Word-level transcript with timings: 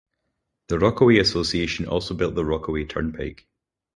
The 0.69 0.79
Rockaway 0.79 1.19
Association 1.19 1.85
also 1.85 2.15
built 2.15 2.33
the 2.33 2.43
Rockaway 2.43 2.85
Turnpike. 2.85 3.45